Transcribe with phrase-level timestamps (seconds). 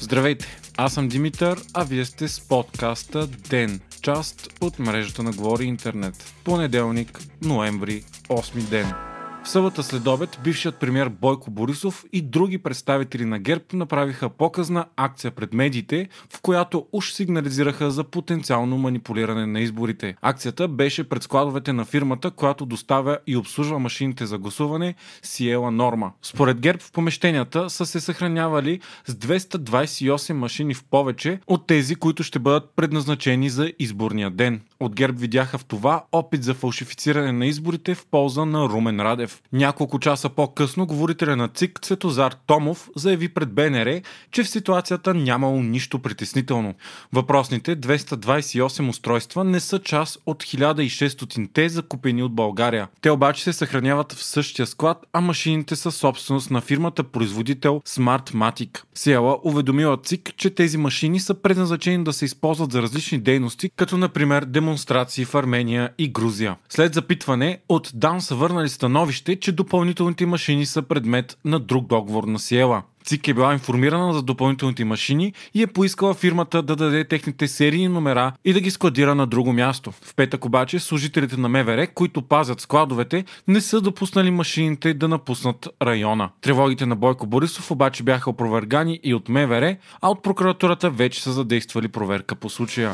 [0.00, 5.64] Здравейте, аз съм Димитър, а вие сте с подкаста ДЕН, част от мрежата на Говори
[5.64, 6.34] Интернет.
[6.44, 9.09] Понеделник, ноември, 8 ден.
[9.44, 14.86] В събота след обед бившият премьер Бойко Борисов и други представители на ГЕРБ направиха показна
[14.96, 20.16] акция пред медиите, в която уж сигнализираха за потенциално манипулиране на изборите.
[20.22, 26.12] Акцията беше пред складовете на фирмата, която доставя и обслужва машините за гласуване Сиела Норма.
[26.22, 32.22] Според ГЕРБ в помещенията са се съхранявали с 228 машини в повече от тези, които
[32.22, 34.60] ще бъдат предназначени за изборния ден.
[34.82, 39.42] От ГЕРБ видяха в това опит за фалшифициране на изборите в полза на Румен Радев.
[39.52, 45.62] Няколко часа по-късно говорителя на ЦИК Цветозар Томов заяви пред БНР, че в ситуацията нямало
[45.62, 46.74] нищо притеснително.
[47.12, 52.88] Въпросните 228 устройства не са част от 1600-те закупени от България.
[53.00, 58.82] Те обаче се съхраняват в същия склад, а машините са собственост на фирмата производител Smartmatic.
[58.94, 63.96] Сиела уведомила ЦИК, че тези машини са предназначени да се използват за различни дейности, като
[63.96, 66.56] например демонстрации в Армения и Грузия.
[66.68, 72.24] След запитване от ДАН са върнали становище, че допълнителните машини са предмет на друг договор
[72.24, 72.82] на Сиела.
[73.04, 77.88] ЦИК е била информирана за допълнителните машини и е поискала фирмата да даде техните серийни
[77.88, 79.92] номера и да ги складира на друго място.
[79.92, 85.68] В петък обаче служителите на МВР, които пазят складовете, не са допуснали машините да напуснат
[85.82, 86.30] района.
[86.40, 91.32] Тревогите на Бойко Борисов обаче бяха опровергани и от МВР, а от прокуратурата вече са
[91.32, 92.92] задействали проверка по случая.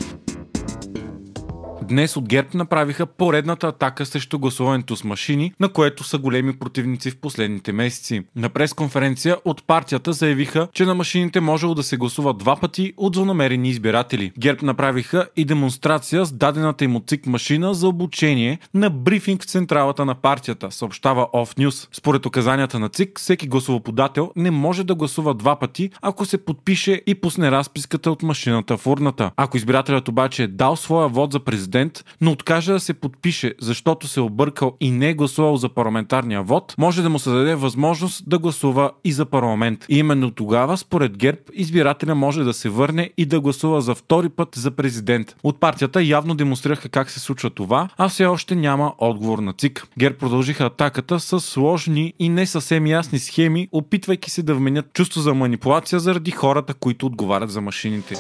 [1.89, 7.11] Днес от ГЕРБ направиха поредната атака срещу гласуването с машини, на което са големи противници
[7.11, 8.23] в последните месеци.
[8.37, 13.15] На пресконференция от партията заявиха, че на машините можело да се гласува два пъти от
[13.15, 14.33] злонамерени избиратели.
[14.39, 19.47] ГЕРБ направиха и демонстрация с дадената им от ЦИК машина за обучение на брифинг в
[19.47, 21.89] централата на партията, съобщава Off News.
[21.93, 27.03] Според указанията на ЦИК, всеки гласовоподател не може да гласува два пъти, ако се подпише
[27.07, 29.31] и пусне разписката от машината в урната.
[29.37, 31.76] Ако избирателят обаче е дал своя вод за президент,
[32.21, 36.43] но откаже да се подпише, защото се е объркал и не е гласувал за парламентарния
[36.43, 39.85] вод, може да му се даде възможност да гласува и за парламент.
[39.89, 44.29] И именно тогава, според ГЕРБ, избирателя може да се върне и да гласува за втори
[44.29, 45.37] път за президент.
[45.43, 49.87] От партията явно демонстрираха как се случва това, а все още няма отговор на ЦИК.
[49.99, 55.21] ГЕРБ продължиха атаката с сложни и не съвсем ясни схеми, опитвайки се да вменят чувство
[55.21, 58.15] за манипулация заради хората, които отговарят за машините.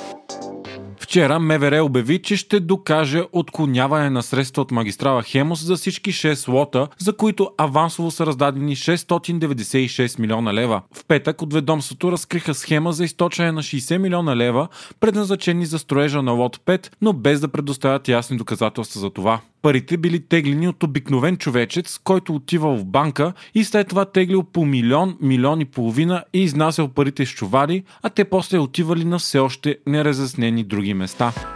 [1.06, 6.48] Вчера МВР обяви, че ще докаже отклоняване на средства от магистрала Хемос за всички 6
[6.48, 10.82] лота, за които авансово са раздадени 696 милиона лева.
[10.94, 14.68] В петък от ведомството разкриха схема за източване на 60 милиона лева,
[15.00, 19.96] предназначени за строежа на лот 5, но без да предоставят ясни доказателства за това парите
[19.96, 25.16] били теглени от обикновен човечец, който отивал в банка и след това теглил по милион,
[25.20, 29.78] милион и половина и изнасял парите с чували, а те после отивали на все още
[29.86, 31.55] неразяснени други места.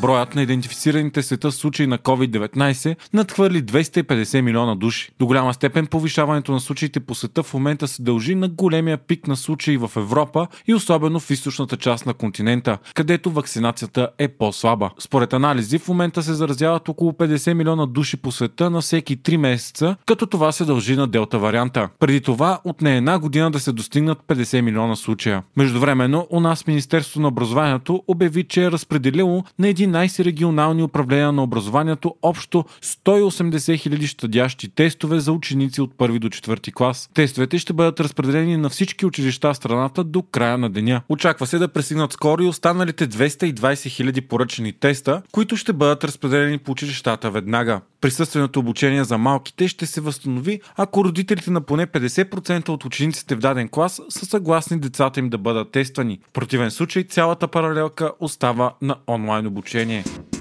[0.00, 5.10] Броят на идентифицираните света случаи на COVID-19 надхвърли 250 милиона души.
[5.18, 9.28] До голяма степен повишаването на случаите по света в момента се дължи на големия пик
[9.28, 14.90] на случаи в Европа и особено в източната част на континента, където вакцинацията е по-слаба.
[14.98, 19.36] Според анализи в момента се заразяват около 50 милиона души по света на всеки 3
[19.36, 21.88] месеца, като това се дължи на делта варианта.
[21.98, 25.42] Преди това от не една година да се достигнат 50 милиона случая.
[25.56, 31.42] Междувременно у нас Министерството на образованието обяви, че е разпределило на 11 регионални управления на
[31.42, 37.10] образованието общо 180 хиляди щадящи тестове за ученици от първи до четвърти клас.
[37.14, 41.02] Тестовете ще бъдат разпределени на всички училища в страната до края на деня.
[41.08, 46.58] Очаква се да пресигнат скоро и останалите 220 хиляди поръчани теста, които ще бъдат разпределени
[46.58, 47.80] по училищата веднага.
[48.00, 53.38] Присъственото обучение за малките ще се възстанови, ако родителите на поне 50% от учениците в
[53.38, 56.20] даден клас са съгласни децата им да бъдат тествани.
[56.28, 60.31] В противен случай цялата паралелка остава на онлайн обучение общении.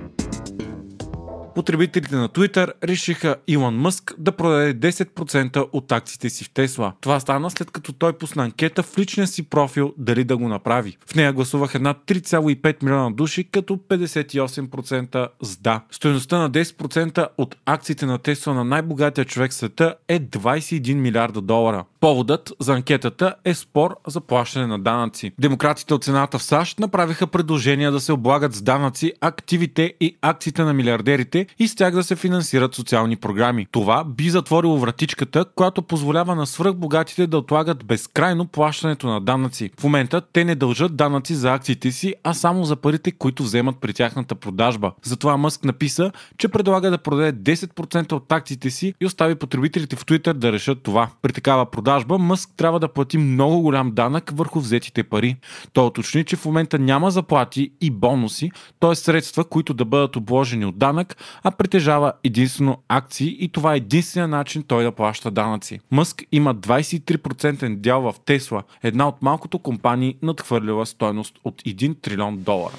[1.56, 6.94] Потребителите на Twitter решиха Илон Мъск да продаде 10% от акциите си в Тесла.
[7.02, 10.98] Това стана след като той пусна анкета в личния си профил дали да го направи.
[11.06, 15.82] В нея гласуваха над 3,5 милиона души, като 58% с да.
[15.92, 21.42] Стоеността на 10% от акциите на Тесла на най-богатия човек в света е 21 милиарда
[21.42, 21.86] долара.
[22.00, 25.32] Поводът за анкетата е спор за плащане на данъци.
[25.40, 30.64] Демократите от Сената в САЩ направиха предложения да се облагат с данъци активите и акциите
[30.64, 33.68] на милиардерите, богатите и с тях да се финансират социални програми.
[33.72, 39.72] Това би затворило вратичката, която позволява на свръхбогатите да отлагат безкрайно плащането на данъци.
[39.80, 43.76] В момента те не дължат данъци за акциите си, а само за парите, които вземат
[43.82, 44.92] при тяхната продажба.
[45.04, 50.06] Затова Мъск написа, че предлага да продаде 10% от акциите си и остави потребителите в
[50.06, 51.10] Twitter да решат това.
[51.22, 55.36] При такава продажба Мъск трябва да плати много голям данък върху взетите пари.
[55.74, 58.96] Той уточни, че в момента няма заплати и бонуси, т.е.
[58.96, 64.28] средства, които да бъдат обложени от данък, а притежава единствено акции и това е единствения
[64.28, 65.80] начин той да плаща данъци.
[65.92, 72.38] Мъск има 23% дял в Тесла, една от малкото компании надхвърлила стойност от 1 трилион
[72.38, 72.74] долара.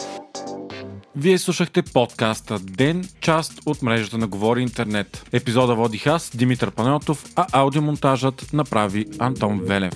[1.17, 5.29] Вие слушахте подкаста Ден, част от мрежата на Говори Интернет.
[5.33, 9.95] Епизода водих аз, Димитър Панелтов, а аудиомонтажът направи Антон Велев.